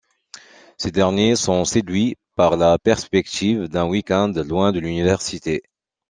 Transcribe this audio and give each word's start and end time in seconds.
Ces 0.79 0.89
derniers 0.89 1.35
sont 1.35 1.63
séduits 1.63 2.15
par 2.35 2.57
la 2.57 2.79
perspective 2.79 3.65
d'un 3.67 3.85
week-end 3.85 4.33
loin 4.35 4.71
de 4.71 4.79
l'université. 4.79 5.61